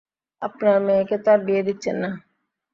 আপনার 0.41 0.77
মেয়েকে 0.85 1.17
তো 1.23 1.27
আর 1.33 1.39
বিয়ে 1.47 1.65
দিচ্ছেন 1.67 1.95
না? 2.03 2.09